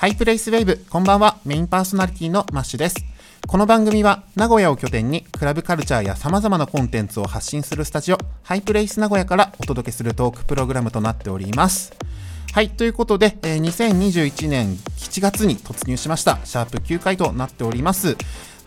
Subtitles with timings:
[0.00, 1.36] ハイプレイスウェイブ、こんばんは。
[1.44, 2.96] メインパーソナリティのマッシュです。
[3.46, 11.92] この番組は名古屋を拠点にクラブカルチャーや様々なコンテンツを発信するスタジオ、ハイプレイス名古屋からお届けするトークプログラムとなっております。
[12.54, 16.38] はい、ということで、えー2021年7月に突入しました。
[16.44, 18.16] シャープ9回となっております。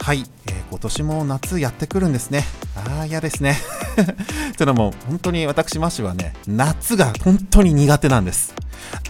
[0.03, 2.43] はい、えー今年も夏やってくるんですね。
[2.75, 3.57] ああ、嫌ですね。
[4.57, 8.53] というのも、本当に私、マッシュはね、夏が本当に苦手なんです。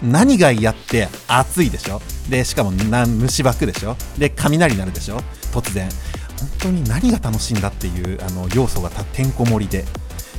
[0.03, 1.99] 何が嫌って暑いでしょ？
[2.29, 3.95] で、しかもな虫歯くでしょ？
[4.19, 5.19] で、雷鳴るでしょ？
[5.51, 5.89] 突然。
[6.37, 9.85] 本当に何が楽しいんだっていうあの要素がてんこ盛りで。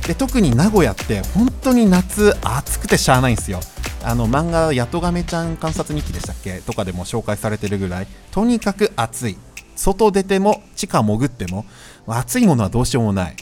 [0.07, 3.59] で、特に名古屋って本当に夏暑くてしゃあないんですよ。
[4.03, 6.59] あの漫画「やとがめちゃん観察日記」でしたっけ？
[6.59, 9.37] とかでも紹介されてるぐらいとにかく暑い
[9.75, 11.65] 外出ても地下潜っても
[12.07, 13.35] 暑いものはどうしようもない。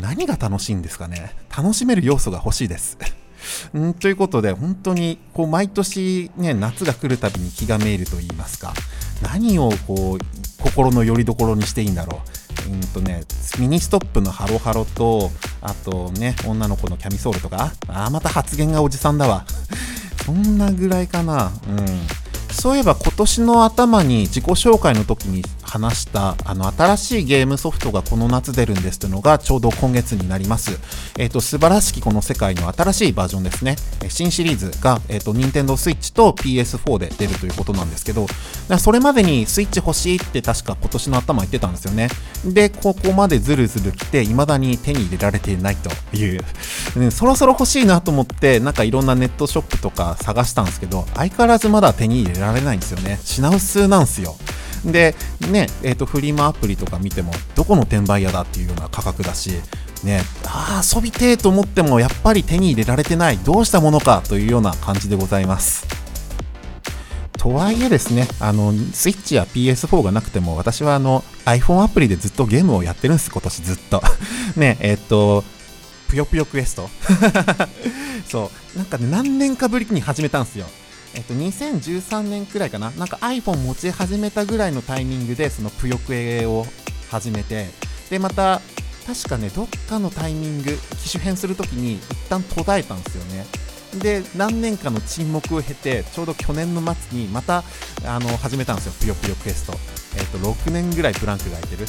[0.00, 1.34] 何が楽しいんですかね。
[1.56, 2.98] 楽しめる要素が欲しいです。
[3.74, 8.74] うんということで本当にこう毎年ね夏が来るたびに気がめいると言いますか。
[9.22, 12.20] 何をこう心の拠り所にしていいんだろ
[12.68, 12.72] う。
[12.72, 13.24] うんとね
[13.58, 17.72] ミニストップのハロハロとあとね女の子のキャミソールとか。
[17.88, 19.44] あーまた発言がおじさんだわ。
[20.24, 21.52] そんなぐらいかな。
[21.68, 22.21] うん。
[22.52, 25.42] そういえば今年の頭に自己紹介の時に
[25.72, 30.78] 話したあの新しいゲームソフトがこの夏出るんですというのがちょうど今月になります。
[31.18, 33.76] えっ、と、素晴らしきこの世界の新しいバージョンですね。
[34.10, 38.26] 新シリーズが、えっ、と、Nintendo Switch と PS4 で出るということなんですけど、
[38.78, 42.08] それまでにスイッチ欲しいって確か今年の頭言ってたんですよね。
[42.44, 46.44] で、ここまでずるずる来て、未だに手に入れられていないという、
[46.96, 53.18] うんそろそろ欲しいなと思って、なんかいろんなネットショップとか探したんですけど、相変わらずまだ手に入れられないんですよね。
[53.24, 54.36] 品薄なんですよ。
[54.84, 55.14] で、
[55.50, 59.50] ね、えっ、と、フリマアプリとか見ても、どこの転売屋だっていうような価格だし、
[60.02, 65.86] ね、ああ、遊びてえと思っても、やっぱり手に入れられてない、どうしたものかというような感じでございます。
[67.42, 74.02] とはいえですね、あの、スイッチや PS4 がなくても、私はあの、iPhone アプリでずっとゲームをやってるんです、今年ずっと。
[74.56, 75.44] ね、えっ、と、
[76.08, 76.90] ぷよぷよクエスト。
[78.28, 80.66] そう、なんかね、何年かぶりに始めたんですよ。
[81.14, 86.64] えっと、2013年くらいかな、なんか iPhone 持ち始めたぐらいのタイミングで、そのぷよクエを
[87.10, 87.68] 始めて、
[88.10, 88.60] で、また、
[89.06, 93.46] 確かね、どっかのタイミング、機種変するときに、一旦途絶えたんですよね。
[93.98, 97.64] で、何年かの沈黙を経て、ちょうど去年の末にまた、
[98.06, 99.74] あの、始めたんですよ、ぷよぷよクエスト。
[100.16, 101.88] えっと、6年ぐらいブランクが空いてる。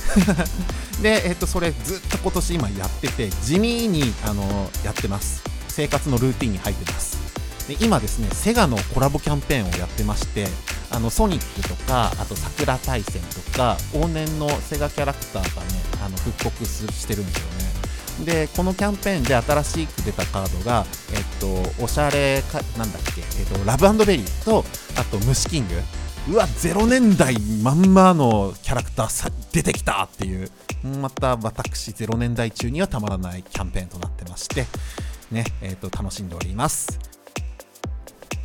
[1.01, 5.43] で、えっと、それずっと今年今やってて、地味に、あの、やってます。
[5.69, 7.22] 生活のルーティンに入ってます。
[7.67, 10.47] で今ですね、セガのコラボキャンペーンをやってまして、
[10.91, 15.67] あのソニックとか、あと桜大戦とか、往年のセガキャラクターがね、
[16.05, 17.73] あの復刻してるんですよね。
[18.25, 24.63] で、このキャンペーンで新しく出たカードが、えっと、おしゃれか、なんだっけ、えっと、ラブベリーと、
[24.97, 25.81] あと、虫キング。
[26.29, 30.49] うわ、0年代まんまのキャラクターさ出てきたっていう、
[31.01, 34.67] また私、0年代中にはたまらないキャンペーンとなってまして、
[35.31, 37.12] ね、えっと、楽しんでおります。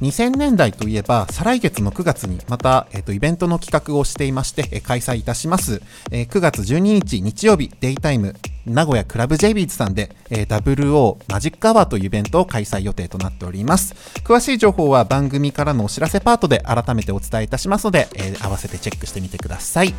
[0.01, 5.83] 2000年代といえば、再来月の9月にまた、えっとイベントの企画をしていまして、えー開催いたします。
[6.13, 13.95] えー9月12日日曜日、デイタイム、名古屋クラブ j ビーズさんで、えー WO マジックアワーというイベントを開催予定となっております。
[14.23, 19.95] 詳しい情報は番組からのお知らせパートで改めてお伝えいたしますので、えー合わせてチェックしてみてください。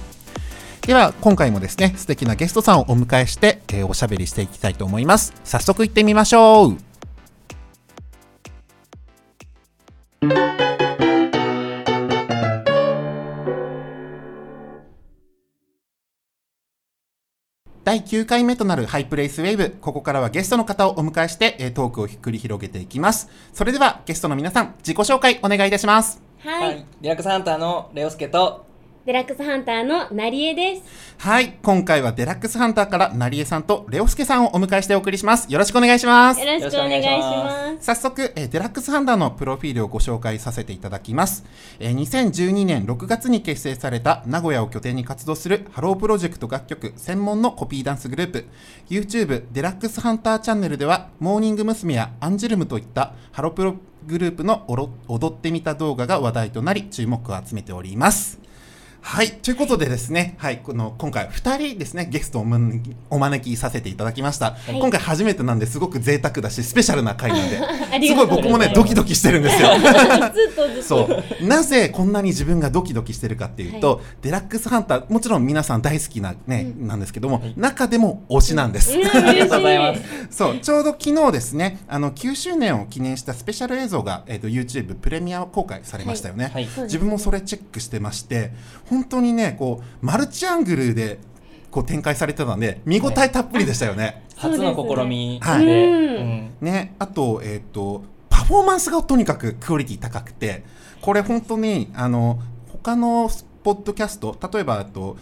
[0.82, 5.34] では、今回もですね、素敵なゲストさんをお迎えして、えーおしゃべりしていきたいと思います。
[5.44, 6.89] 早速行ってみましょう。
[10.22, 10.28] 第
[18.02, 19.78] 9回目となるハイプレイスウェーブ。
[19.80, 23.30] ここからはゲストの方をお迎えして、えートークを繰り広げていきます。
[23.54, 26.22] それでは、ゲストの皆さん、自己紹介お願いいたします。
[26.40, 28.66] はい、はい、デラックスハンターのレオスケと
[29.10, 30.84] デラックスハンターのなりえです。
[31.18, 35.52] はい、今回はデラックスハンターから、なりえさんとレオスケさんをお迎えしてお送りします。
[35.52, 36.46] よろしくお願いしますよ。
[36.46, 37.86] ろしくお願いします。
[37.88, 41.44] 早速、えーデラックスハンターのプロフィールをご紹介させていただきます、
[41.80, 48.46] えー2012年6月に結成された名古屋を拠点に活動するハロープロジェクト楽曲専門のコピーダンスグループ
[48.92, 51.96] YouTube デラックスハンターチャンネルではモーニング娘。
[51.96, 53.74] やアンジュルムといったハロプロ
[54.06, 54.66] グループの
[55.08, 58.49] 踊ってみた動画が話題となり注目を集めております
[59.10, 59.32] はい。
[59.32, 62.46] ということでですね、はい、この、今回2人ですね、ゲストを
[63.10, 64.56] お招きさせていただきました。
[64.70, 67.58] い今回初めてなんですごく贅沢だし、スペシャルな回なんで、
[67.92, 69.70] ありすごいがとうございます僕もね、ドキドキしてるんですよ。
[69.82, 70.84] ずっとずっと。
[70.84, 71.10] そ
[71.42, 71.48] う。
[71.48, 78.96] なぜこんなに自分がドキドキしてるかっていうと、デラックスハンター、もちろん皆さん大好きなね、なんですけども、中でも推しなんです。
[78.96, 80.04] うん、ありがとうございますい。
[80.30, 86.52] そう、ちょうど昨日ですね、あの9周年を記念したスペシャル映像が、えっ、と YouTube プレミア公開されましたよね。
[86.54, 88.52] はい自分もそれチェックしてまして、
[88.90, 91.20] 本当にね、こうマルチアングルで
[91.72, 94.24] こう展開されてたんで、見応えたっぷりでしたよね。
[94.36, 95.66] 初の試みで、はい。
[95.66, 100.64] うんね、あと、えっ、と、パフォーマンスがとにかくクオリティ高くて、
[101.02, 102.40] これ本当に、あの、
[102.72, 103.30] 他の
[103.64, 105.18] ポッドキャスト、例えば、あと、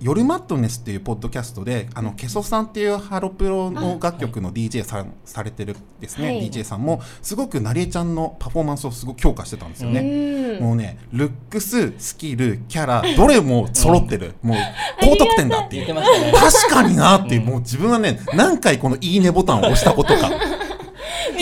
[0.00, 10.00] 夜マットネスっていうポッドキャストで、あの、ケソさんっていうハロプロの楽曲の DJ さん、されてるですね、はい DJ さんも、すごくなりえちゃんのパフォーマンスをすごく評価してたんですよね。
[10.00, 14.34] うんもうね、ルックス、スキル、キャラ、どれも揃ってる。
[14.42, 14.58] もう、
[15.00, 15.94] 高得点だっていう。
[15.94, 20.30] 確かになっていう、うんもう自分はね、何回このいいねボタンを押したことか。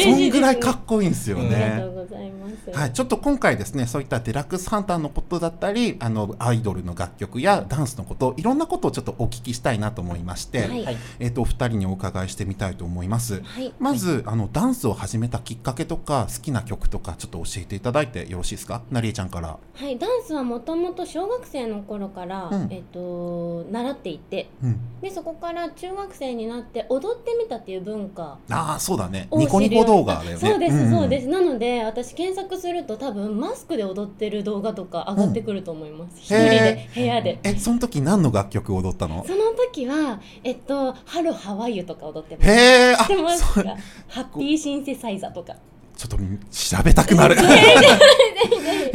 [0.02, 1.82] そんぐらいかっこいいんですよありがとね。
[1.84, 2.78] うございます。
[2.78, 10.96] はい、ちょっと今回ですね、そういったデラックスハンターのことだったり、あの、アイドルの楽曲やダンスのこと、いろんなことをちょっとお聞きしたいなと思いまして、はいはい。
[11.18, 13.42] えっ、と、お二人にお伺いしてみたいと思います。
[13.42, 13.72] はい。
[13.78, 18.82] まず、あの、ダンスを始めたきっかけとか、好きな曲とか、ちょっと教えていただいてよろしいですか？
[18.90, 19.58] なりえちゃんから。
[19.74, 24.78] はい、ダンスはもともと小学生の頃から、うんえっと習っていてうん。
[25.00, 29.28] でそこから中学生になって踊ってみたっていう文化ああ、そうだね。
[29.30, 30.36] をニコニコ動画だよね。
[30.36, 30.90] そうです、んん。
[30.90, 31.26] そうです。
[31.28, 37.38] なので私検索すると多分マスクで踊ってる動画とか上がってくると思います、一人で部屋で。
[37.42, 39.24] え、その時何の楽曲を踊ったの？
[39.26, 42.48] その時はえっと「ハロハワイユ」とか踊ってます。
[42.48, 43.76] へえ、あ知ってますか？
[44.08, 45.56] ハッピーシンセサイザーとか。
[45.96, 47.36] ちょっと調べたくなる。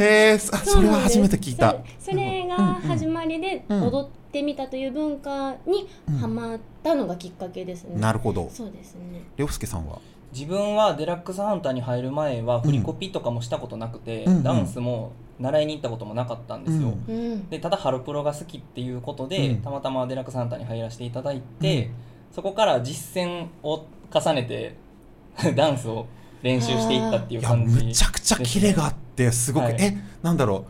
[0.00, 1.76] え、あそれは初めて聞いた。
[2.00, 3.82] そそれが始まりでうん。
[3.84, 5.88] 踊ってみたという文化に
[6.20, 8.50] ハマったのがきっかけですね、なるほど。
[8.52, 9.22] そうですね。
[9.36, 10.00] りょうすけさんは？
[10.32, 16.94] 自分はデラックスハンターに入る前は振りコピとかもしたことなくて、うんうんダンスも習いに行ったこともなかったんですよ。
[17.08, 21.90] うんうんでただハロプロが好きっていうことで、うんたまたまデラックスハンターに入らせていただいて、
[22.32, 24.76] そこから実践を重ねて
[25.54, 26.06] ダンスを
[26.42, 30.64] 練習していったっていいうや、感じむちゃくちゃキレがあって、すごく、はいえ、なんだろ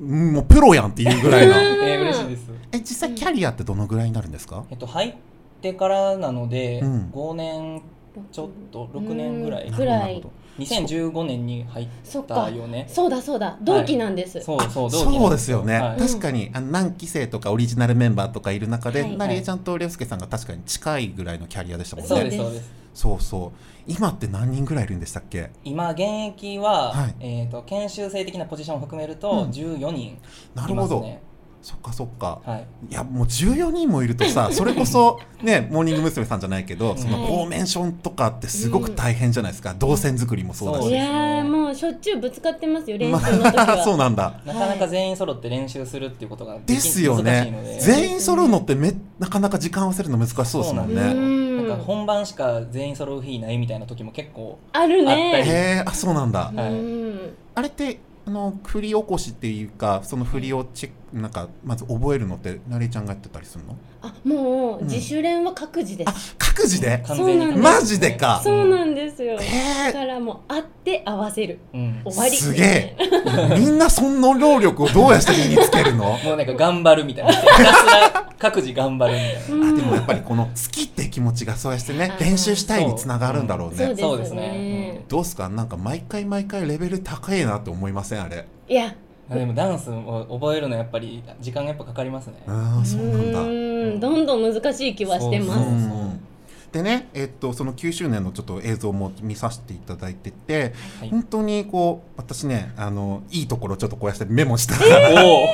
[0.00, 0.04] う。
[0.04, 1.54] うんもうプロやんっていうぐらいの。
[1.84, 2.50] えー嬉しいです。
[2.72, 4.64] え、実際キャリアってどのぐらいになるんですか？
[4.70, 5.14] えっと入っ
[5.60, 7.82] てからなので、うん5年
[8.30, 9.76] ちょっと6年ぐらいうん。
[9.76, 10.00] ぐらい。
[10.00, 12.86] なるほど2015年に入っそっかたよね。
[12.88, 13.56] そうだそうだ。
[13.62, 15.98] 同期なんです、そうそう同期なんそうですよね、はい。
[15.98, 19.16] 確かにあの何期生とかオリジナルメンバーとかいる中で、はい。
[19.16, 22.08] なりえちゃんとりょうすけさんが確かに近いぐらいのキャリアでしたもんね。
[22.08, 22.70] そうですそうです。
[22.94, 23.50] そうそう。
[23.86, 25.50] 今って何人ぐらいいるんでしたっけ？
[25.64, 27.14] 今現役は、はい。
[27.20, 29.50] えっ、と研修生的なポジションを含めるとうん。
[29.50, 30.18] 14人
[30.54, 31.22] ないるほど、ますね。
[31.62, 32.40] そっかそっか。
[32.44, 32.66] はい。
[32.90, 36.26] いやもう14人もいるとさ それこそねモーニング娘。
[36.26, 36.98] さんじゃないけど、ん。
[36.98, 44.40] そのフォーメーションとかってすごく大変じゃないですか、動線作りもそうだし、いやもうしょっちゅうぶつかってますよ練ま習の時は、 あそうなんだ。
[44.44, 47.80] なかなか全員揃って練習するっていうことができすよね難しいので。
[47.80, 51.02] 全員揃うのってめなかなか時間合わせるの難しそうですもんね。
[51.02, 55.50] うなんか本番しか全員揃う日ないみたいな時も結構あるあったねり。
[55.50, 56.72] へえあそうなんだ、はい。
[56.72, 57.36] うん。
[57.54, 63.76] あれってあの振り起こしっていうかその振りをチェックなんかまず覚えるのってなりえちゃんがやってたりするの？
[64.00, 67.02] あもう自主練は各自です、あ各自で？
[67.06, 67.44] 完全に。
[67.44, 68.40] そうなんマジでか？
[68.42, 71.58] そうなんですよ、へえだからもう会って合わせる。
[71.74, 72.36] うん、終わり。
[72.36, 72.96] すげえ。
[73.58, 76.16] みんなその労力をどうやって身につけるの？
[76.24, 77.32] もうなんか頑張るみたいな。
[77.32, 79.66] ひたすら各自頑張るみたいな。
[79.66, 79.74] うん。
[79.74, 83.76] あでもやっぱりこの好きって気持ちがそうやってね練習したいにつながるんだろうね。
[83.76, 84.40] そうですそうですね。
[84.40, 85.48] ねどうすか？
[85.50, 88.22] なんか毎回毎回レベル高いなって思いません？
[88.22, 88.46] あれ。
[88.68, 88.94] いや
[89.38, 92.42] でもダンスを覚えるのやっぱり時間がやっぱかかりますね。
[92.46, 93.42] ああそうなんだ。
[93.42, 94.00] ーん。
[94.00, 95.62] どんどん難しい気はしてそうますう。
[95.62, 96.20] ん
[96.72, 101.10] でね、えっと、その9周年のちょっと映像も見させていただいてて、はい。
[101.10, 104.78] 本当にこう私ねあのいいところちょっとこうやってメモした。
[104.78, 105.48] から、お お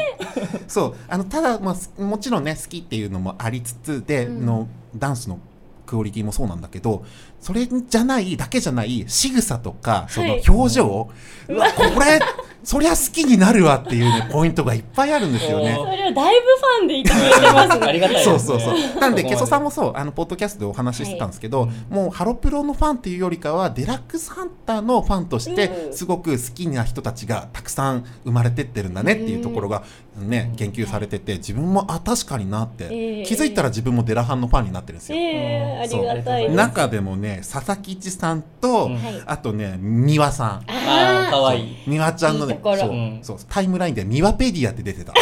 [0.68, 0.94] そう。
[1.08, 4.46] あのただ、まあ、すもちろんね好きっていうのもありつつで、うん。
[4.46, 5.40] のダンスの
[5.86, 7.02] クオリティもそうなんだけど
[7.40, 10.42] それじゃないだけじゃない仕草とかそのはい。
[10.46, 11.10] 表情、
[11.48, 11.72] うわ。
[11.72, 12.20] これ
[12.68, 15.74] そりゃ好きになるわっていうね ポイントがいっぱいあるんですよね。
[15.80, 15.86] お。
[15.86, 17.86] それはだいぶファンでいてくれてますね。
[17.86, 19.00] ありがたいですねそうそうそう。
[19.00, 21.70] なんで、ケソさんもそう、あの、ポッドキャストでお話ししてたんですけど、はい。
[21.88, 25.96] もう、ハロプロのファンっていうよりかは、デラックスハンターのファンとして、うん。
[25.96, 29.82] すごく好きな人たちがたくさん生まれてってるんだねっていうところが、
[30.18, 33.22] ね、言及されてて、自分も、あ、確かになって、ええ。
[33.22, 35.18] 気づいたら自分もデラハンのファンになってるんですよ。
[35.18, 36.54] ええありがたいです。
[36.54, 38.90] 中でもね、佐々木一さんと、
[39.24, 40.48] あとね、美輪さん。
[40.68, 41.62] ああかわい。
[41.62, 42.78] い美輪ちゃんのねころ
[43.22, 45.12] そうタイムラインで美輪ペディアって出てた。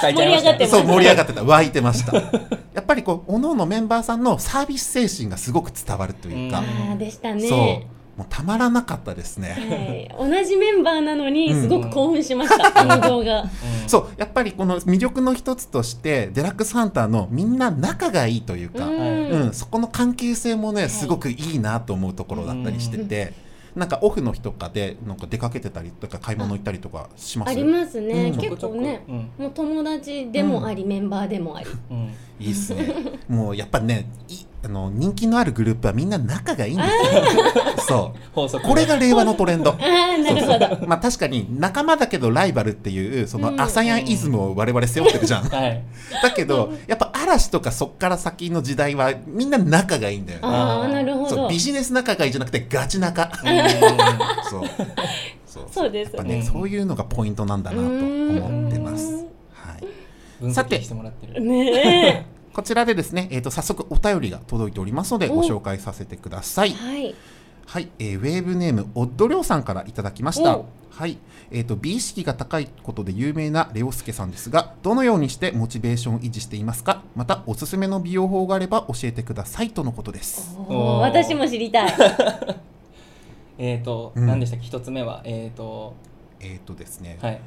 [0.00, 1.44] 盛り上がってますそう盛り上がってた。
[1.44, 2.16] 湧いてました。
[2.16, 6.62] やっぱりこう各々メンバーさんのサービス精神がすごく伝わるというか、
[6.98, 7.48] でしたね。
[7.48, 7.98] そう。
[8.18, 11.62] もうたまらなかったですね、はい、同じメンバーなのにうん。
[11.62, 13.42] すごく興奮しました、この動画。
[13.42, 13.48] うん
[13.86, 14.06] そう。
[14.16, 19.48] やっぱりこの魅力の一つとしてデラックスハンターのみんな仲がいいというか、ううん。
[19.50, 20.88] んそこの関係性もねい。
[20.88, 23.32] すごくいいなと思うところだったりしてて、
[23.76, 27.50] なんかオフの日とかでなんか出かけてたりとか買い物行ったりとかします？
[27.50, 28.40] ありますね、うん。
[28.40, 29.30] 結構ねうん。
[29.38, 31.66] もう友達でもあり、メンバーでもあり。
[31.90, 32.14] うん。
[32.40, 32.94] いいっすね。
[33.28, 36.82] もうやっぱねいあの人気のあるグループはみんな仲がいいんで
[37.78, 38.12] すよ。
[38.34, 38.60] そう。
[38.60, 39.70] これが令和のトレンド。
[39.70, 40.86] ああなるほど。
[40.86, 43.56] まあ確かに仲間だけどライバルっていうそうん。
[43.56, 45.84] のアサヤンイズムを我々背負ってるじゃん、はい。
[46.22, 50.46] だけどやっぱ嵐とかそっから先の時代はみんな仲がいいんだよね。
[50.48, 51.28] ああなるほど。
[51.28, 53.30] そうビジネス仲がいいじゃなくてガチ仲。
[54.50, 54.62] そう。
[55.46, 55.66] そう。
[55.70, 59.14] そうですやっぱね、うんそういうのがポイントなんだなと思ってます。
[59.54, 59.84] はい。
[60.40, 61.40] 分さて析してもらってる。
[61.40, 62.26] ね
[62.58, 66.70] こちらでですね、えー、と早速お便りが届いておりますのでおご紹介させてください。
[66.70, 66.74] え。
[66.74, 67.14] はい。
[67.66, 70.56] はい、えーウェーブネームオッドリョウさんからいただきました。
[70.56, 70.66] お。
[70.90, 71.18] はい、
[71.52, 77.04] えー、と美意識が高いことで有名なレオスケさんですが、どのようにしてモチベーションを維持していますか？
[77.14, 80.56] またおすすめの美容法があれば教えてくださいとのことです。
[80.68, 81.94] 私も知りたい。
[83.58, 84.26] えっとうん。
[84.26, 84.66] 何でしたっけ？
[84.66, 85.20] 一つ目は。
[85.22, 85.94] えっと。
[86.40, 87.40] えっ、とですね、はい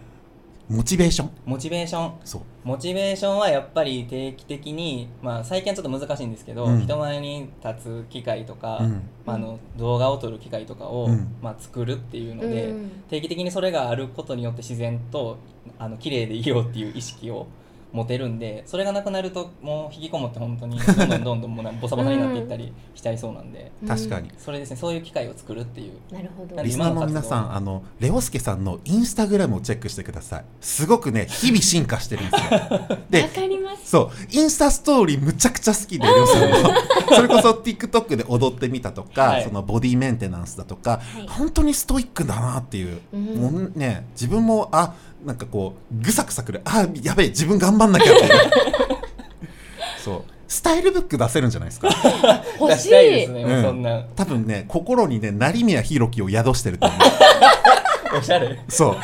[0.72, 1.32] モチベーション。
[1.46, 2.13] モチベーション。
[2.24, 2.42] そう。
[2.63, 6.82] モチベーションはやっぱり定期的に、まあ、最近はちょっと難しいんですけど、うん。
[6.82, 8.92] 人前に立つ機会とか、うん。
[9.25, 11.36] まあ、あの動画を撮る機会とかを、うん。
[11.42, 12.92] まあ、作るっていうので、うん。
[13.10, 15.40] 定期的にそれがあることによって自然と
[15.78, 17.48] あの綺麗でいようっていう意識を
[17.93, 24.31] 持てるんでそれがなくなるともう引きこもって本当にどんどんどんどんもうなんかボサボサになっていったりしちゃいそうなんで、確かに。
[24.38, 24.77] それですね。
[24.77, 26.13] そういう機会を作るっていう。
[26.13, 26.62] なるほど。
[26.62, 30.45] リスナーの皆さん、あのレオスケさんのインスタグラムをチェックしてください。
[30.62, 33.00] すごくね、日々進化してるんですよ。
[33.10, 33.89] でわ、かります。
[33.89, 36.57] そう、インスタストーリーむちゃくちゃ好きで、レオさんの。
[37.15, 39.43] それこそ TikTok で踊ってみたとか、はい。
[39.43, 41.27] そのボディメンテナンスだとか、はい。
[41.27, 43.00] 本当にストイックだなっていう。
[43.13, 43.25] うん。
[43.36, 44.93] もうね、自分も、あ、
[45.25, 46.62] なんかこう、ぐさぐさくる。
[46.66, 48.30] あ、やべえ、自分頑張んなきゃって。
[50.04, 50.24] そう。
[50.48, 51.90] スタイルブック出せるんじゃないですか。
[52.60, 57.00] 欲し出したいですいね、うんそんな多分ね、心にね、成宮弘樹を宿してると思う。
[58.20, 58.98] おしゃれそう。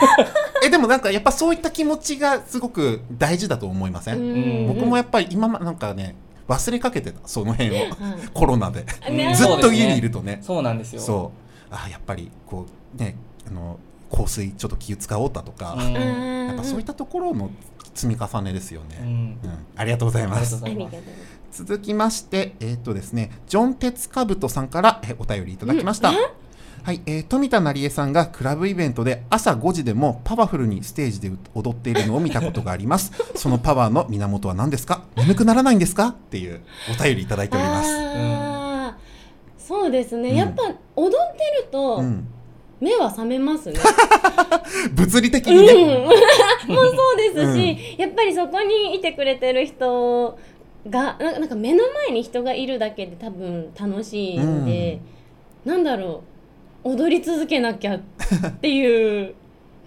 [0.66, 6.16] え、でもなんかやっぱそういった気持ちがすごく大事だと思いません、うん僕もやっぱり今まなんかね、
[6.50, 7.74] 忘れかけてた、その辺を。
[7.74, 7.94] はい
[8.34, 8.86] コロナで。
[9.10, 10.40] ねずっと家にいるとね。
[10.42, 11.32] そうなんですよそ
[11.72, 11.74] う。
[11.74, 13.16] あ、やっぱりこう、ね、
[13.48, 13.80] あの、
[14.12, 15.96] 香水ちょっと気を使おうだとか、うん。
[15.96, 16.00] う
[16.44, 17.50] んやっぱそういったところの
[17.94, 18.98] 積み重ねですよね。
[19.02, 19.08] うん。
[19.08, 19.40] うん、
[19.76, 20.62] ありがとうございます。
[21.52, 26.10] 続きまして、えっ、とですね、ジョン・テツカブトさんからえお便りいただきました。
[26.10, 26.16] うん。
[26.84, 33.12] はい、えー富田成恵さんがクラブイベントで朝5時でもパワフルにステージで踊っているのを見たことがあります。
[33.36, 35.04] そのパワーの源は何ですか？
[35.18, 36.10] 眠くならないんですか？
[36.10, 36.62] っていう
[36.98, 37.90] お便りいただいております。
[37.90, 39.08] あー。
[39.68, 40.64] そうですね、うんやっぱ
[40.96, 42.26] 踊ってるとうん、
[42.80, 43.80] 目は覚めますね。
[44.94, 45.98] 物理的うん、にね。
[45.98, 50.38] もうそうですし、やっぱりそこにいてくれてる人
[50.90, 55.00] がななんか目の前に人がいるだけで多分楽しいんで、
[55.66, 56.24] なんだろ
[56.84, 58.00] う踊り続けなきゃっ
[58.62, 59.36] ていう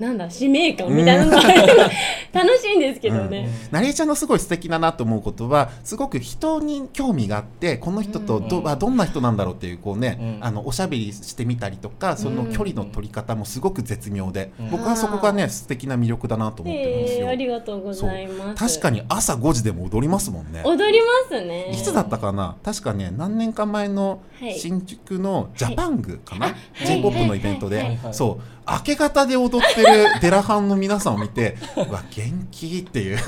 [0.00, 1.42] なんだ使命感みたいなのが
[2.32, 3.48] 楽しいんですけどね。
[3.70, 10.38] 成江ちゃんのすごい素敵だなと思うことはすごく人に興味があってこの人とど,、うんあどんな人なんだろうっていうこうね、うん。
[10.40, 14.70] あのおしゃべりしてみたりとかその距離の取り方もすごく絶妙で、うん。
[14.70, 17.26] 僕はそこがね素敵な魅力だなと思ってるんですよ。
[17.26, 18.78] えーありがとうございます。
[18.78, 20.62] 確かに朝5時でも踊りますもんね。
[20.64, 21.70] 踊りますね。
[21.72, 22.56] いつだったかな？
[22.64, 24.58] 確かね何年か前のはい。
[24.58, 26.86] 新宿のジャパングかな、はい。
[26.86, 27.86] j p o p のイベントで、はい。
[27.88, 27.98] はい。
[28.04, 28.14] はい。
[28.14, 33.18] そう明け方で踊ってるデラハンの皆さんを見て うわ元気っていう。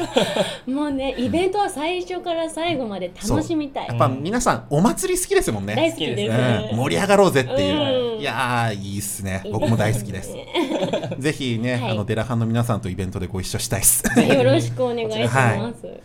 [0.66, 3.86] もうねイベントは最初から最後まで楽しみたい。
[3.88, 6.32] やっぱ皆さんお祭り好きですもんね、大好きです。
[6.32, 6.70] うね。
[6.72, 8.20] ん、盛り上がろうぜっていう、うん。
[8.20, 9.42] いやーいいっすね。
[9.50, 10.32] 僕も大好きです。
[11.18, 11.90] ぜひね、はい。
[11.92, 14.04] あのデラハンの皆さんとイベントでご一緒したいです。
[14.20, 15.36] よろしくお願いします。
[15.36, 16.00] はい、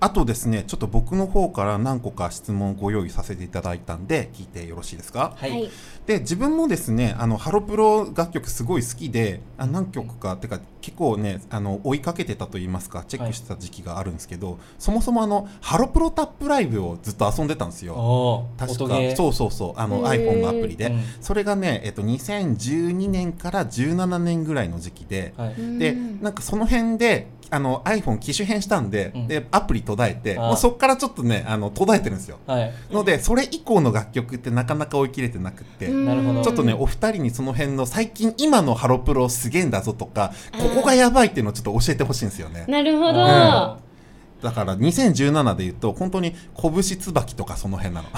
[0.00, 5.34] あとですね、ちょっと僕の方から何個か質問をご用意させていただいたんで、聞いてよろしいですか？
[5.36, 5.70] はい、はい。
[6.06, 18.46] で、自分もですね、あのハロプロ楽曲すごい好きで、あ何曲かってか結構ね、あの追いかけてたと言いますか、チェックしてた時期があるんですけど、そもそもあのハロプロタップライブをずっと遊んでたんですよ。
[18.56, 18.76] 確か。
[19.16, 19.80] そうそうそう。
[19.80, 21.02] あの iPhone のアプリで、うん。
[21.20, 25.78] それがね、えっと、2012年から17年ぐらいの時期で、はい。
[25.78, 26.22] でうん。
[26.22, 29.26] なんかその辺であの iPhone 機種変したんで,、うん。
[29.28, 32.38] でアプリ途絶えてもうそこからちょっとねあの途絶えてるんですよ。
[32.46, 32.72] はい。
[32.90, 36.42] のでそれ以降の楽曲ってなかなか追い切れてなくって、うんなるほど。
[36.42, 42.64] ちょっとねお二人にその辺の最近今のハロプロすげえんだぞとかここがやばいっていうのをちょっと教えてほしいんですよね。
[42.68, 43.14] なるほど、うん。
[43.16, 48.10] だから2017で言うと本当に拳椿とかその辺なの。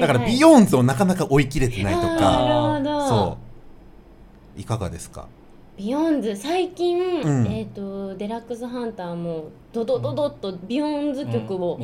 [0.00, 2.06] だからビンヨーンズをなかなか追い切れてないとか。
[2.14, 3.08] なるほど。
[3.08, 3.38] そ
[4.56, 4.60] う。
[4.60, 5.26] いかがですか？
[5.76, 7.46] ビヨンズ最近、ん。
[7.48, 11.80] えっ、とデラックスハンターもドドドドッとビヨンズ曲を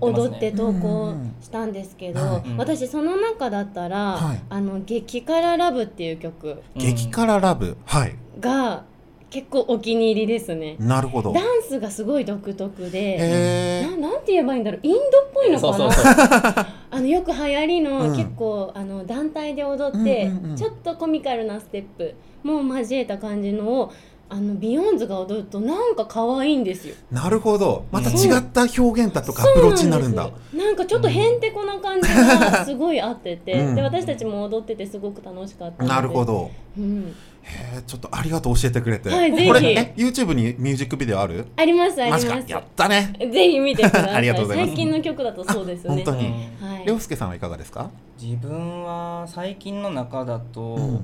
[0.00, 2.56] 踊って投うんうん稿うんしたんですけど、はいうん。
[2.56, 4.42] 私その中だったら「はい。
[4.48, 6.62] あの激辛ラブ」っていう曲。
[6.74, 6.80] うん。
[6.80, 7.76] 激辛ラブ？
[7.84, 8.16] はい。
[8.40, 8.84] が
[9.30, 10.76] 結構お気に入りですね。
[10.80, 11.32] なるほど。
[11.32, 14.80] ダンスがすごい独特で、へななんて言えばいいんだろう。
[14.82, 15.02] インドっ
[15.32, 15.76] ぽいのかな。
[15.76, 18.16] そうそうそうあのよく流行りの、うん。
[18.16, 23.92] 結構あの団体で踊って、ちょっとコミカルなステップも交えた感じのを
[24.30, 26.94] あのビヨンズが踊るとなんか可愛いんですよ。
[27.10, 27.86] なるほど。
[27.90, 30.30] また違った表現だとかアプローチになるんだ。
[30.52, 33.74] なんなんかちょっとへんてこな感じがすごいあってて、うん。
[33.74, 36.50] で私たちも踊っててすごく楽しかったなるほ、ど。
[36.76, 39.48] うん、へえちょっとありがとう教えてくれて、はいぜひ。
[39.48, 41.46] これえ YouTube にミュージックビデオある？
[41.56, 42.26] ありますあります。
[42.26, 43.14] やったね。
[43.18, 44.14] ぜひ見てください。
[44.16, 44.68] ありがとうございます。
[44.68, 45.90] 最近の曲だとそうですね。
[45.90, 46.26] あ本当に。
[46.60, 46.84] うんはい。
[46.84, 51.00] りょうすけさんはいかがですか、自分は最近の中だと、うん。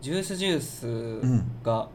[0.00, 1.20] ジュースジュース
[1.64, 1.88] が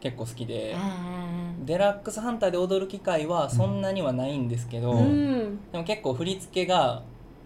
[0.00, 5.58] 結構好きで、あデラックスハンターで踊る機会はそんなにはないんですけど、ーうん。
[5.72, 7.02] でも結構振り付けが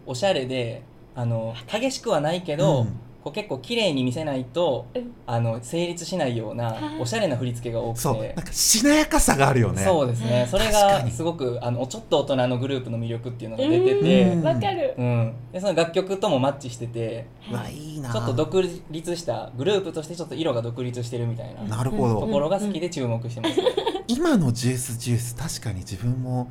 [0.07, 0.83] おしゃれで
[1.15, 5.13] あの激しくはないけど、うんこう結構綺麗に見せないと、うん。
[5.27, 7.01] あの成立しないようなはい。
[7.01, 8.03] おしゃれな振り付けが多くて。
[8.03, 8.23] そう。
[8.23, 9.83] なんかしなやかさがあるよね。
[9.83, 10.47] そうですね。
[10.51, 11.11] それがに。
[11.11, 14.43] すごくあのちょっと大人のグループの魅力っていうのが出てて、うん。
[14.43, 14.95] わかる。
[14.97, 15.35] うん。
[15.53, 18.13] でその楽曲ともマッチしててうわいいな。
[18.13, 23.61] ちょっと独立したグループとしてちょっと色が独立してるみたいななるほど、ところが好きで注目してます、
[24.09, 26.49] 今のジュースジュース確かに自分も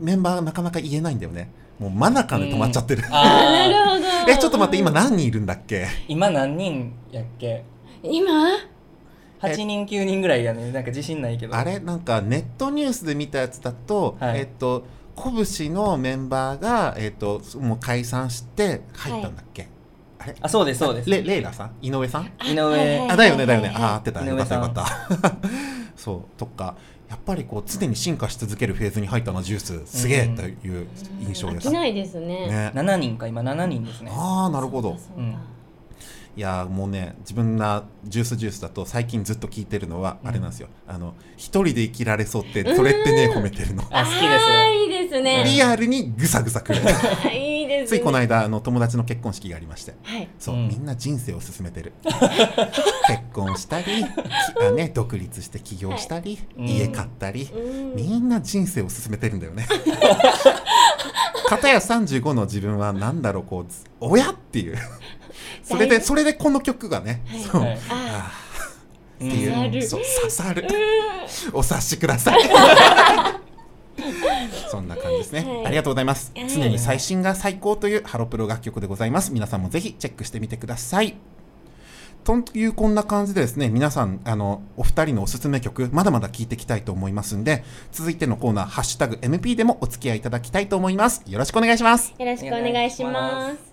[0.00, 1.50] メンバーなかなか言えないんだよね
[1.80, 3.68] もう真ん中で止まっちゃってる、なあー。
[3.70, 4.30] るほど。
[4.30, 5.88] えちょっと待って今何人いるんだっけ？
[6.06, 7.64] 今何人やっけ？
[8.02, 8.30] 今
[9.40, 10.70] ？8人9人ぐらいやね。
[10.70, 11.56] なんか自信ないけど。
[11.56, 11.80] あれ？
[11.80, 14.40] なんかネットニュースで見たやつだと、はい。
[14.40, 14.84] えっと
[15.56, 19.68] 拳のメンバーが、えっともう解散して入ったんだっけ、
[20.18, 21.08] あれあそうですそうです。
[21.10, 21.72] レレイラさん？
[21.80, 22.26] 井上さん？
[22.44, 22.62] 井上。
[22.62, 24.24] はいはいあだよねだよね、はいはいあ合ってた。
[24.24, 24.86] よかったよかった。
[25.96, 26.76] そうとか
[27.10, 29.98] やっぱりこう常に進化し続けるフェーズに入ったなジュース。
[29.98, 30.86] すげえという
[31.20, 32.46] 印象です、飽きないですね。
[32.46, 32.72] ね。
[32.72, 34.12] 7人か今7人ですね。
[34.14, 34.96] ああなるほど。
[36.36, 40.28] いやーもうね自分がジュースジュースだと最近ずっと聞いてるのはうん。
[40.28, 43.82] あれなんですよ、あの一人で生きられそうってそれってね褒めてるの。
[43.90, 44.44] あ好きです。
[44.72, 45.42] いいですね。
[45.44, 46.78] リアルにぐさぐさくる。
[47.34, 47.49] いい
[47.82, 47.86] ね。
[47.86, 49.94] ついこの間あの友達の結婚式がありまして。
[50.02, 50.28] はい。
[50.38, 50.68] そう、うん。
[50.68, 51.92] みんな人生を進めてる。
[52.04, 54.06] 結婚したりき
[54.62, 56.78] あ、ね、独立して起業したり、はい。
[56.78, 57.58] 家買ったり、う
[57.92, 57.96] ん。
[57.96, 59.66] みんな人生を進めてるんだよね。
[61.48, 64.78] 片や35の自分は何だろうこうず親っていう。
[65.64, 67.40] それでそれでこの曲がね、はい。
[67.40, 67.78] そう、はい。
[67.90, 68.32] あ
[69.20, 69.28] うん。
[69.28, 69.52] ーっていう。
[69.52, 69.82] 刺さる。
[69.88, 70.66] そう刺さる。
[71.52, 73.39] お察しください
[74.70, 75.66] そんな感じですね、はい。
[75.66, 79.32] ありがとうございます、はい常に最新が最高というハロプロ楽曲でございます。
[79.32, 81.16] 皆さんもぜひチェックしてみてください。
[82.24, 91.22] というこんな感じでですね皆さんあのお二人のおすすめ曲まだまだ聞いていきたいと思いますんで続いてのコーナー「ハッシュタグ #MP」でもお付き合いいただきたいと思います。
[91.26, 92.14] よろしくお願いします。
[92.18, 93.69] よろしくお願いします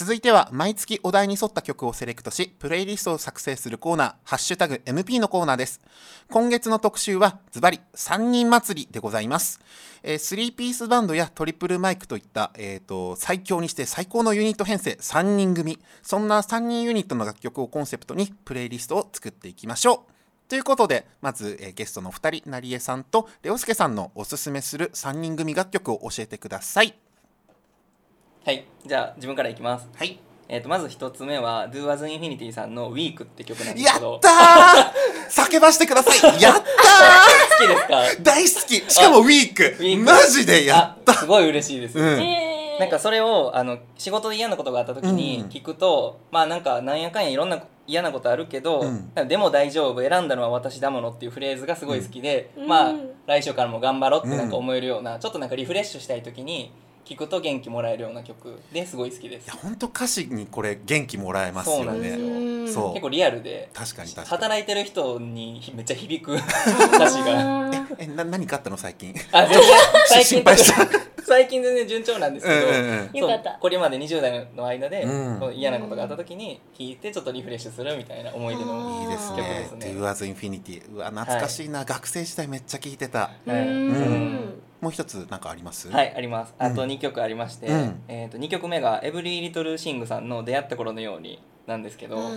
[0.00, 5.78] 続いては毎月お題に沿った曲をセレクトしプレイリストを作成するコーナー「ハッシュタグ #MP」のコーナーです。
[6.30, 9.60] 今月の特集はズバリ3人祭りでございます、
[10.02, 15.78] えー、3ピースバンドやトリプルマイクといった、えー、と最強にして最高のユニット編成3人組。
[16.02, 20.48] そんな3人ユニットの楽曲をコンセプトにプレイリストを作っていきましょう。
[20.48, 26.94] ということでまず、えーゲストの2人成江さんとレオスケさんのおすすめする3人組楽曲を教えてください。
[28.44, 29.88] はいじゃあ自分からいきます。
[29.94, 30.18] はい。
[30.52, 34.90] えー、とまず一つ目は Do As Infinity さんの「Week」って曲なんですやっけどたー！
[35.30, 36.18] 叫ばしてください。
[36.42, 36.64] やった好
[37.64, 37.98] きですか？
[38.00, 38.92] ー大好き。
[38.92, 42.20] しかもウィークウィークマジでやっあすごい嬉しいです、うん。
[42.20, 42.80] えー。
[42.80, 45.48] なんかそれをあの仕事で嫌なことがあった時にうん。
[45.50, 49.28] 聞くと、まあなんかなんやかんやいろんな嫌なことあるけど、うん。
[49.28, 50.00] でも大丈夫。
[50.00, 52.66] 選んだのは私だものっていうフレーズがすごい好きで、うん。
[52.66, 56.72] まあうん来週からも頑張ろうってなんか思えるような、ちょっとなんかリフレッシュしたい時に
[57.10, 59.46] 聞くと元気もらえるような曲ですごい好きです。
[59.46, 63.68] いや本当歌詞にこれ元気もらえますよそうなんですね結構リアルで。
[63.74, 64.28] 確かに確かに。
[64.28, 67.66] 働いてる人にめっちゃ響く 歌詞が。
[67.66, 69.12] あーえな何かあったの最近？
[69.32, 69.62] あ全然。
[70.06, 70.44] 最近
[71.26, 73.28] 最近全然順調なんですけど、
[73.60, 75.52] これまで20代の間で、うん。
[75.54, 79.86] 嫌なことがあった時に聴いてちょっとリフレッシュするみたいな思い出のいいです曲ねですね。
[80.00, 83.32] Do As Infinity うわ懐かしいな、学生時代めっちゃ聞いてた。
[83.46, 85.90] うはいんもう一つなんかあります？
[85.90, 86.54] はいあります。
[86.58, 88.02] あと2曲ありまして、うん。
[88.08, 92.30] えー、と2曲目が「Every Little Thing さんの「出会った頃のように」なんですけど、あ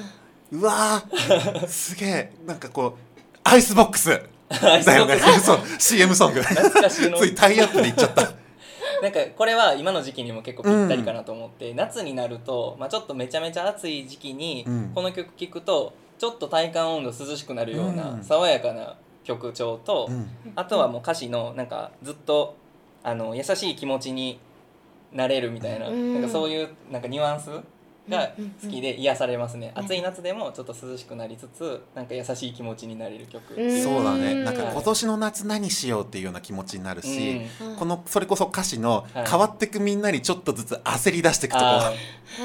[0.51, 2.31] うわー すげえ。
[2.45, 5.17] なんかこうアイスボックスだよね。
[5.43, 6.41] そう CM ソング。
[6.43, 7.17] 懐かしの。
[7.17, 8.21] ついタイアップで言っちゃった。
[9.01, 14.91] なんかこれは今の時期にも結構ぴったりかなと思って、夏になると、まあ、ちょっとめちゃめちゃ暑い時期にうん。
[14.93, 18.23] この曲聴くとちょっと体感温度涼しくなるよううなん。
[18.23, 20.29] 爽やかな曲調と、うん。
[20.55, 22.55] あとはもう歌詞のなんかずっと
[23.03, 24.39] あの優しい気持ちに
[25.11, 26.13] なれるみたいな,、うん。
[26.13, 27.49] なんかそういうなんかニュアンス
[28.09, 29.85] が好きでで癒されますね、うん。
[29.85, 34.33] 暑い夏でもちょっと涼しくなりつつなんか優しい気持ちになれる曲、うんそうだね。
[34.33, 34.43] うん。
[34.43, 37.75] なんか今年の夏何しようっていうような気持ちになるし、うん。
[37.77, 39.25] このそれこそ歌詞のはい。
[39.25, 41.91] 変わってくみんなにちょっとずつ焦り出していくとこ、あ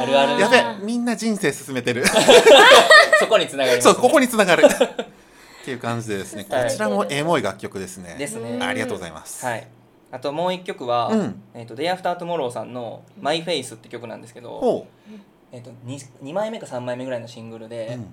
[0.07, 0.41] るある。
[0.41, 2.05] やべみんな人生進めてる。
[3.19, 4.65] そこにつながります、そうここにつながる
[5.69, 8.17] っていう感じでですねこ はいちらもエモい楽曲ですね。
[8.19, 8.53] ですね。
[8.53, 9.67] うんありがとうございます、はい。
[10.11, 11.43] あともう一曲は、うん。
[11.55, 14.87] えー、と Day After Tomorrow さんの「My Face」って曲なんですけど、ほ
[15.53, 18.07] えー、と 2, 2枚目か3枚目ぐらいのシングルう、で、うん。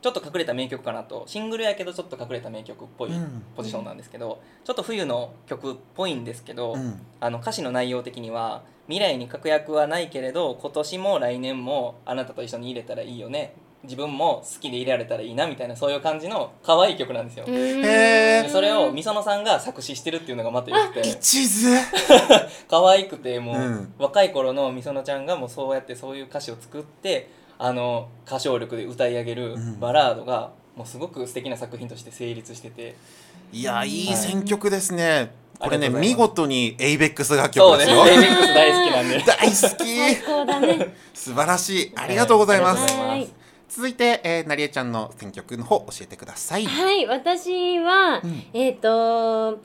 [0.00, 3.42] ちょっと隠れた名曲かなとシングルやけどちょっと隠れた名曲っぽいうん。
[3.56, 7.00] ポジションなんですけど、ちょっと冬の曲っぽいんですけど、うん。
[7.20, 17.44] あの歌詞の内容的には未来に確約はないけれど今年も来年もあなたと一緒に入れたらいいよね自分も好きでいられたらいいなみたいなそういう感じの可愛い曲なんですよ。
[17.46, 21.08] へでそれをみそのさんが作詞してるっていうのがまたよくて。
[21.08, 21.68] 一途。
[22.68, 23.94] 可愛くてもう、うん。
[23.98, 29.78] 若い頃のみそのちゃんがもうそうやってそういう歌詞を作ってあの歌唱力で歌い上げるうん。
[29.78, 32.96] バラードがもうすごく素敵な作品として成立してて。
[33.52, 35.30] いやいい選曲ですね。
[35.60, 37.90] これね見事にエイベックス楽そうです。
[37.90, 39.18] よエイベックス大好きなんで。
[39.26, 40.94] 大好最き高だね。
[41.14, 41.92] 素晴らしい。
[41.94, 43.37] ありがとうございます
[43.68, 46.64] 続いて、えー、なりえちゃんの選曲の方教えてください。
[46.64, 48.42] はい私は、うん。
[48.52, 49.60] えっ、と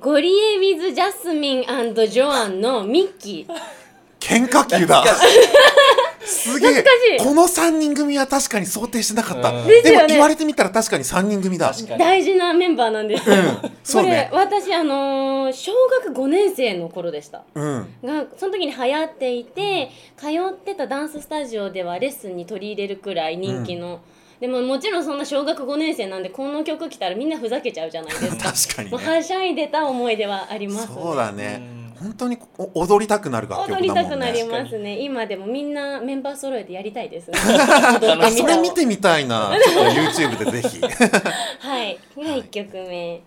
[0.00, 1.64] ゴリエ・ウィズ・ジャスミン
[2.08, 3.54] ジョアンのミッキー。
[4.18, 5.04] 喧嘩球だ
[6.44, 6.70] すげえ。
[6.74, 7.24] 懐かしい。
[7.24, 9.66] この3人組は確かに想定してなかった、うん。
[9.66, 11.72] でも言われてみたら確かに3人組だ。
[11.98, 13.36] 大事なメンバーなんですよ、
[13.82, 17.44] そうこれね私あのー小学5年生の頃でした。
[17.54, 17.88] うん。
[18.04, 24.00] がその時に流行っていて通ってたダンススタジオではレッスンに取り入れるくらい人気の、
[24.40, 28.52] でももちろんそんな小学5年生なんでこの曲来たらみんなふざけちゃうじゃないですか。
[28.52, 31.62] 確かにもうねはしゃいでた思い出はあります、そうだね。
[31.78, 33.88] うん本当にお踊りたくなる楽曲だもんね。
[33.88, 35.00] 踊りたくなりますね。
[35.00, 37.30] 今でもみんなメンバー揃えてやりたいです。
[37.30, 39.50] ねそれ見てみたいな。
[39.64, 40.80] ちょっと YouTube でぜひ。
[40.84, 41.98] はい。
[42.16, 43.22] が1曲目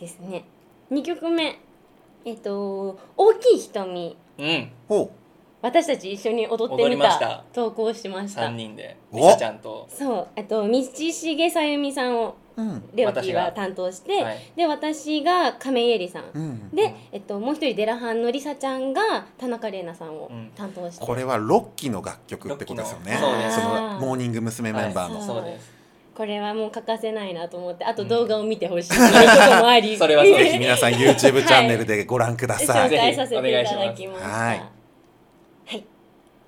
[0.00, 0.44] ですね。
[0.90, 1.56] 2曲目。
[2.24, 4.16] えっと「大きい瞳。
[4.38, 4.70] うん。
[4.88, 5.10] ほ」
[5.66, 7.44] 私たち一緒に踊ってみたました。
[7.52, 8.42] 投稿しました。
[8.42, 8.96] 3人で。
[9.10, 9.18] お。
[9.18, 9.88] りさちゃんと。
[9.90, 10.28] そう。
[10.36, 12.84] あと道重さゆみさんをううん。
[12.94, 13.52] レオキーは私が。
[13.52, 14.52] 担当して、はい。
[14.54, 16.70] で私が亀井絵里さん、うん。
[16.70, 20.52] で、えっと、もう一人デラハンのりさちゃんが田中玲奈さんをうん。
[20.54, 23.18] 担当して、これは6期の楽曲ってことですよね。
[23.20, 23.60] そうです。
[23.60, 24.72] そのモーニング娘。
[24.72, 25.26] メンバーの、はい。
[25.26, 25.44] そう。
[25.44, 25.74] です。
[26.14, 28.88] これはもう欠かせないなと思ってあと動画を見てほしい。
[28.94, 34.75] っていうこともあり、それはぜひ皆さん YouTube チャンネルでご覧ください、紹介させていただきましはい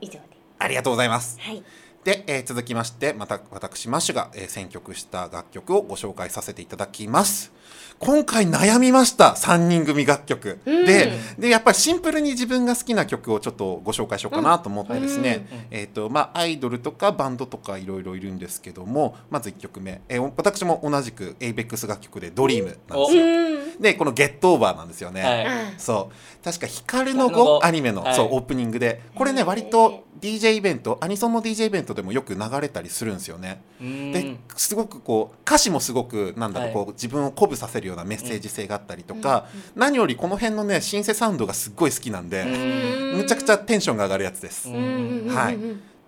[0.01, 0.21] 以上で
[0.59, 1.39] ありがとうございます。
[1.41, 1.63] はい。
[2.05, 7.53] で、えー続きましてまた私マッシュが、えー選曲した楽曲をご紹介させていただきます
[7.99, 10.87] 今回悩みました3人組楽曲、うん。
[10.87, 15.59] ででやっぱりシンプルに自分が好きな曲をちょっとご紹介しようかなと思ってですね、うん。
[15.71, 23.81] えーとまあ、アイドルとかバンドとかいろいろいるんですけどもまず1曲目、えー私も同じく ABEX 楽曲で「ドリームなんですよ、うん。
[23.81, 25.47] でこの「ゲットオーバーなんですよね、はい。
[25.47, 26.45] あそう。
[26.45, 28.15] 確か「光の碁」碁アニメの、はい。
[28.15, 29.03] そうオープニングで。
[29.15, 33.63] これね割と DJ イベントアニソンの DJ イベントでもよく流れたりするんですよね。
[33.81, 34.13] うん。
[34.13, 36.75] ですごくこう歌詞もすごくなんだろう、はい。
[36.75, 43.19] こう自分を鼓舞させるようなメッセージ性があったりとか、何よりこの辺のねシンセサウンドがすっごい好きなんで、うん。
[43.19, 44.69] むちゃくちゃテンションが上がるやつです。
[44.69, 45.57] はい。
[45.57, 45.59] っ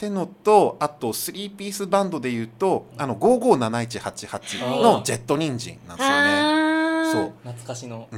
[0.01, 7.13] てのとあと3ピースバンドでいうとあの557188のジェットニンジンなんですよね。
[7.13, 7.33] そう。
[7.43, 8.09] 懐かしの。
[8.11, 8.17] う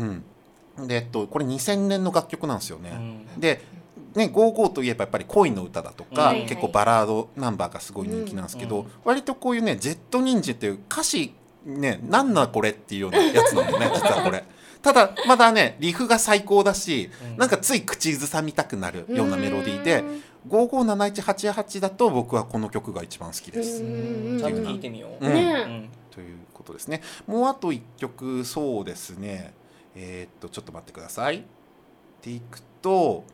[0.85, 2.91] ん、で、えっと、これ2000年の楽曲なんですよね。
[3.35, 3.41] うん。
[3.41, 3.63] で、
[4.15, 14.45] ね、55といえばやっぱり恋の歌だとか、結構バラードナンバーがすごい人気なんですけど、うん割とこういうね「ジェットニンジン」っていう歌詞ねなんだこれっていうようなやつなんだよね 実はこれ。
[14.83, 23.83] ただまだねリフが最高だし、うんなんかつい口ずさみたくなるようなメロディーでうん「557188」だと僕はこの曲が一番好きです。
[23.83, 23.87] う
[24.35, 27.01] んちゃんと聞いてみよううんねうんということですね。
[27.27, 29.55] もうあと1曲そうですね。
[29.95, 31.37] えーっとちょっと待ってください。
[31.39, 31.43] っ
[32.21, 33.25] ていくと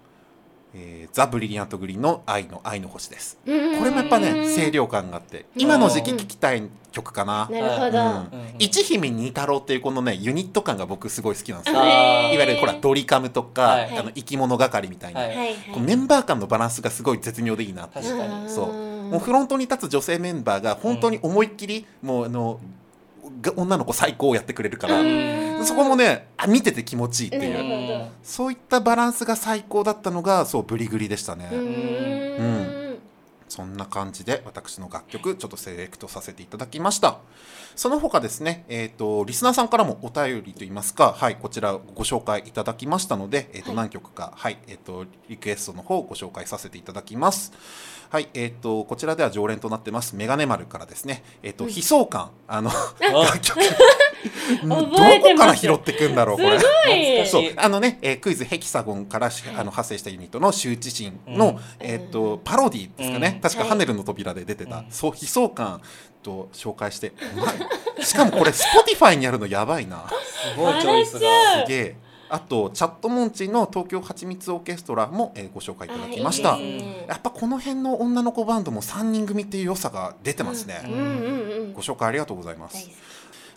[0.74, 3.38] えーザ・ブリリアント・グリーンの愛の愛の星です。
[3.44, 8.07] ここれもやっぱね清涼感があって今の時期聴きたい曲かな、なるほど、うん。
[8.07, 8.54] うん。
[8.59, 11.81] 一姫二太郎っていうこのねユニット感が僕すごい好きなんですよ。
[11.81, 13.98] いわゆるほらドリカムとか、はい。
[13.98, 15.54] あの生き物係みたいな、はい。
[15.72, 17.87] こうメンバー間のバランスがすごい絶妙でいいな。
[17.87, 18.50] って確かに。
[18.50, 18.72] そう。
[19.09, 22.61] もうフロントに立つ女性メンバーが本当に思いっきり、もうあの
[23.40, 32.79] が女の子最高をやってくれるから、うんそこもねあ見てて気持ちいいっていう、そういったバランスが最高だったのがそうブリグリでしたね、うーん。
[33.49, 37.18] そんな感じで私の楽曲ちょっとセレクトさせていただきました。
[37.75, 43.77] その他ですね、えー、とリスナーさんからもお便りといいますか、はい、こちらご紹介いただきましたので、えーとはい。
[43.77, 47.53] 何曲か、はいえー、とリクエストの方をご紹介させていただきます。
[48.11, 52.31] はい、えー、とこちらでは常連となってますメガネ丸からですね、えーと悲壮感。
[52.47, 53.61] あの 楽曲
[54.62, 55.46] 覚えてます。
[55.46, 56.59] から拾ってくんだろうこれ。
[56.59, 57.26] すごい。
[57.26, 57.52] そう。
[57.57, 61.59] あのね、えークイズヘキサゴンからし、あの派生したユニットの羞恥心の、うん。
[61.81, 63.40] えっ、とパロディですかね、うん。
[63.40, 63.68] 確かはい。
[63.70, 64.87] ハネルの扉で出てた、うん。
[64.90, 65.81] そう悲壮感
[66.22, 67.12] と紹介して、
[67.98, 70.07] うしかもこれ Spotify にあるのやばいな。
[70.09, 71.20] すごいチョイスが。
[71.64, 71.96] すげえ。
[72.31, 76.54] あとチャットモンチの東京はちみつオーケストラも、えーご紹介いただきました。
[76.54, 82.90] あいいやっぱこの辺の女の子バンドも3人組っていう良さが出てますね、うんうんうんご紹介ありがとうございます、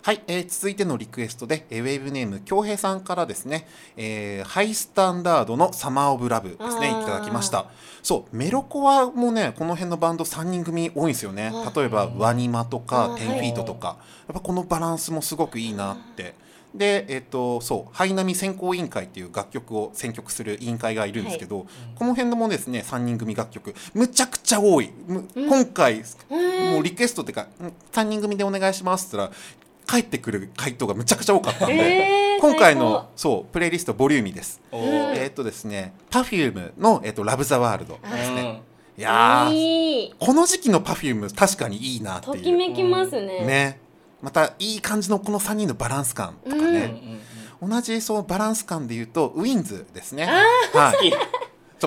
[0.04, 7.66] はい、えー続いてのリクエストで、えーウェーブネーム恭平さんからですね、えーハイスタンダードのサマーオブラブですねいただきました。
[8.02, 11.52] そうメロコアもねこの辺のバンド3人組多いんですよね。
[11.54, 13.96] あ例えばワニマとかあー10フィートとか。
[14.26, 16.34] やっぱこのバランスもすごくいいなって。
[16.74, 23.72] でえっ、とそうハイナミ選考委員会っていう楽曲を選曲する委員会がいるんですけど、この辺のもですね3人組楽曲。
[23.94, 24.90] むちゃくちゃ多い。
[25.06, 25.48] むうん。
[25.48, 34.60] 今回うんもうリクエストっていうかうん3人組でお願いしますって言ったら返ってくる回答がむちゃくちゃ多かったんで、えー今回のそうプレイリストボリューミーです。
[34.72, 38.62] えーっとですね Perfume の、えーっとラブ・ザ・ワールドですね。
[38.96, 39.00] うん。
[39.00, 40.14] いやーいい。
[40.18, 42.36] この時期の Perfume 確かにいいなっていう。
[42.38, 43.44] ときめきますね。
[43.44, 43.80] ね。
[44.22, 47.20] またいい感じのこの3人のバランス感とかうんうんね、
[47.60, 50.28] 同じそうバランス感で言うと w-inds.ですね。
[50.28, 51.12] あはい。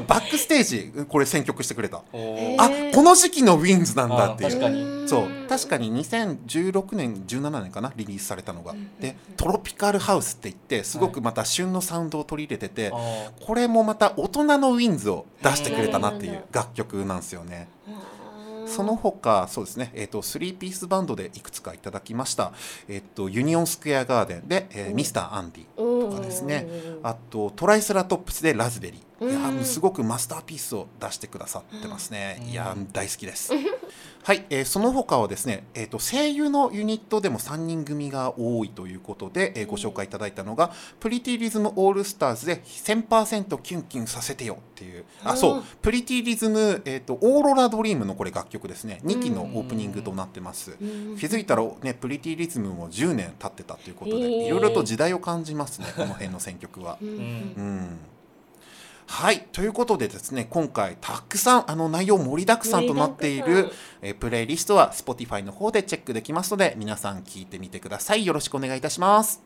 [0.01, 1.97] Backstage これ選曲してくれた。
[1.97, 2.93] あー。
[2.93, 4.49] この時期の w-inds.なんだっていう。
[4.49, 4.62] あ確。
[4.62, 5.08] かに。
[5.08, 5.29] そう。
[5.47, 8.97] 確かに2016年17年かなリリースされたのが、うん。
[8.99, 12.91] でトロピカルハウスって言ってすごくまた旬のサウンドを取り入れてて、
[13.45, 17.67] これもまた大人の w-inds.を出してくれたなっていう楽曲なんですよね。
[18.67, 22.51] その他そうですね、えー、と3ピースバンドでいくつかいただきました、
[22.88, 24.95] えー、と UNISON SQUARE GARDEN で、えーうん。
[24.95, 25.12] Mr.
[25.12, 26.67] Andy ととかですね。
[27.04, 29.06] あと TRICERATOPS でラズベリー。
[29.30, 32.47] いやすごく masterpiece を出してくださってますね、うん。
[32.49, 33.54] いやー大好きです
[34.25, 48.99] はい、えーその他はですね、えー、と声優のユニットでも3人組が多いということで、えーご紹介いただいたのがプリティリズムオールスターズで1000%キュンキュンさせてよっていうあうんそうプリティリズム、えー、とオーロラドリームのこれ楽曲ですね。
[49.03, 50.75] 2期のオープニングとなってます、
[51.19, 56.97] 気気づいたらねプリティリズムも10年経ってたということで、いろいろと時代を感じますねこの辺の選曲は。
[56.99, 57.09] うん。
[57.09, 57.99] うん
[59.08, 59.48] はい。
[59.52, 68.26] ということでですね今回たくさんあの内容盛りだくさんとなっているえープレイリストは Spotify の方でチェックできますので皆さん聞いてみてください。
[68.26, 69.41] よろしくお願いいたします。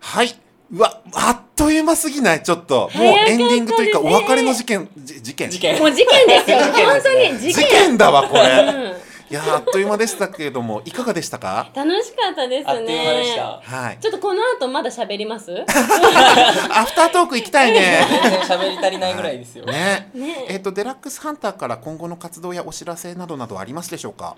[0.00, 0.34] はい。
[0.70, 2.42] うわあっという間すぎない？
[2.42, 2.90] ちょっと。
[2.94, 4.88] もうエンディングというかお別れの事件。
[4.96, 5.50] じ事件。
[5.50, 8.42] 事件もう事件ですよ本当に事件だわこれ。
[8.42, 11.68] うんいやあっという間でしたけれどもいかがでしたか？
[11.74, 12.72] 楽しかったですね。
[12.72, 13.60] あっという間でした。
[13.62, 13.98] はい。
[14.00, 15.52] ちょっとこの後まだ喋ります？
[15.68, 18.06] アフタートーク行きたいね。
[18.22, 19.64] 全 然喋り足りないぐらいですよ。
[19.66, 20.10] ね。
[20.14, 20.46] ね。
[20.48, 24.36] えっ、とデラックスハンターから今後の活動やお知らせなどなどありますでしょうか？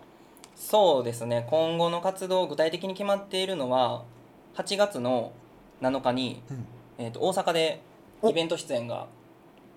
[0.56, 1.46] そうですね。
[1.50, 4.02] 今後の活動具体的に決まっているのは
[4.56, 5.32] 8月の
[5.82, 6.66] 7日に、うん。
[6.98, 7.80] えー、と大阪で
[8.22, 9.06] おイベント出演が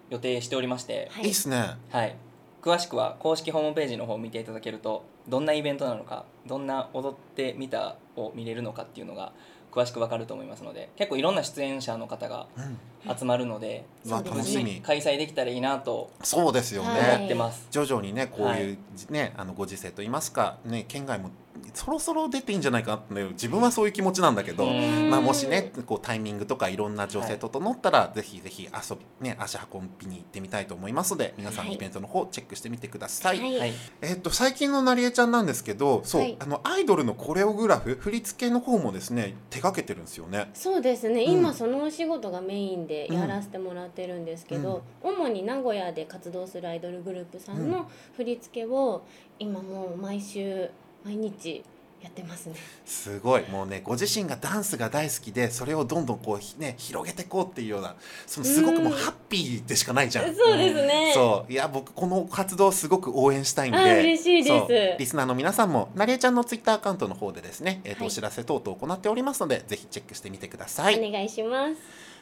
[0.09, 1.25] 予定しておりまして、はい。
[1.25, 1.75] いいっすね。
[1.91, 2.15] はい、
[2.61, 9.33] 詳しくは公式ホームページの方を見ていただけるとどんなイベントなのかどんな踊ってみたを見れるのかっていうのが
[9.71, 12.77] 詳しくわかると思いますので結構いろんな出演者の方がうん。
[13.17, 14.81] 集まるので、うですね楽しみ。
[14.81, 17.67] 開催できたらいいなとそうですよね、はい思ってます。
[17.71, 18.77] 徐々にねこういう、
[19.09, 21.31] ねあのご時世といいますかね県外も
[21.73, 25.09] そろそろ出ていいんじゃないかって自分はそういう気持ちなんだけど、うん。
[25.09, 31.75] まあ、もしねこうタイミングとかいろんな情勢整ったら、ぜひぜひ遊びね足運びに行ってみたいと思いますので皆さんはい。
[31.75, 33.39] イベントの方チェックしてみてください。
[33.39, 33.57] はい。
[33.57, 36.37] はい、えっと最近のなりえちゃんなんですけどそう、はい。
[36.39, 40.49] あのアイドルのコレオグラフ振り付けの方もですね手掛けてるんですよね。
[40.53, 41.31] そうですね、うん。
[41.31, 49.03] 今そのお仕事がメインでやらせてもらってるんですけど、主に名古屋で活動するアイドルグループさんの振り付けを
[49.39, 50.69] 今もう毎週
[51.03, 51.63] 毎日
[52.01, 52.55] やってますね。
[52.83, 53.47] すごい。
[53.49, 60.35] もうねご自身がダンスが大好きでそれをどんどんこうひね広げていこうっていうようなそのすごくもうハッピーでしかないじゃん。
[60.35, 61.11] そうですね。
[61.13, 61.51] そう。
[61.51, 64.99] いや僕この活動すごく応援したいんであ嬉しいです。
[64.99, 70.99] リスナーの皆さんもなりえちゃんのツイッターアカウントの方でですね、えーとはいお知らせ等々行っておりますのでぜひチェックしてみてください。
[71.07, 71.75] お願いします。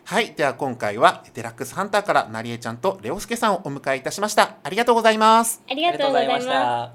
[0.03, 0.33] はい。
[0.33, 4.57] では今回はデラックスハンターからなりえちゃんとレオスケさんをお迎えいたしました。
[4.61, 5.61] ありがとうございます。
[5.69, 6.91] ありがとうございました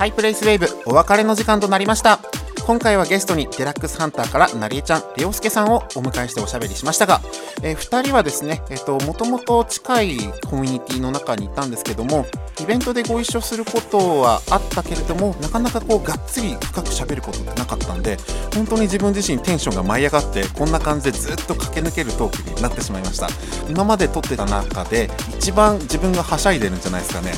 [0.00, 2.20] ハイプレイスウェーブお別れの時間となりました
[2.66, 7.20] 今回はゲストにデラックスハンターからなりえちゃん、レオスケさんをお迎えしておしゃべりしましたが、
[7.62, 12.26] えー、2人はですね、えっ、と、もともと近いコミュニティの中にいたんですけども、
[12.62, 18.16] イベントでご一緒することはあったけれども、なかなかこう、がっつり深く喋ることってなかったんで、
[18.54, 23.28] 本当に自分自身テンションが舞い上がって、こんな感じでずっと駆け抜けるトークになってしまいました。
[23.68, 27.32] 今まで撮ってた中で、一番自分がはしゃいでるんじゃないですかね。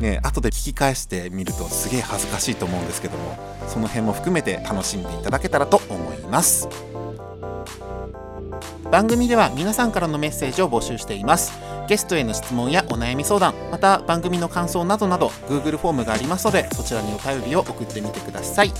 [0.00, 3.36] ね、後で聞き返してみるとすげえ恥ずかしいと思うんですけども
[3.68, 6.68] その辺も含めて楽しんでいただけたらと思います。
[8.90, 11.52] 番組では皆さんからのメッセージを募集しています。
[11.86, 18.72] ゲストへの質問やお悩み相談また番組の感想などなど Google フォームがありますのでそちらにお便りを送ってみてください。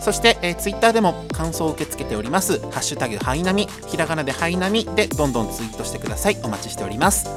[0.00, 2.60] そして、えー、Twitter でも感想を受け付けております。
[2.60, 6.38] ハッシュタグハイナミひらがなでハイナミでどんどんツイートしてください。
[6.44, 7.28] お待ちしております。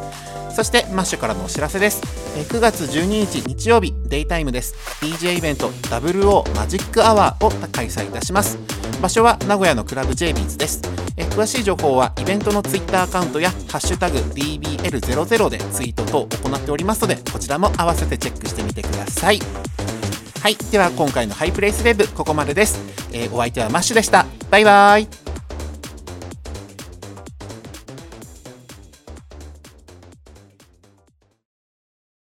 [0.54, 2.02] そしてマッシュからのお知らせです。
[2.36, 4.76] 9月12日日曜日デイタイムです。
[5.02, 8.58] DJ イベント WO マジックアワーを開催いたします。
[9.02, 10.82] 場所は名古屋のクラブ j ビーズです。
[11.18, 19.40] え詳しい情報はイベントのツイッターアカウントや「ハッシュタグ #DBL00」でツイート等を行っておりますのでこちらも合わせてチェックしてみてください。
[20.42, 22.80] はいでは今回のハイプレイスウェブここまでです、
[23.12, 24.26] えーお相手はマッシュでした。
[24.50, 25.21] バイバーイ。